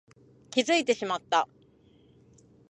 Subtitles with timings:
[0.49, 1.47] 気づいてしまった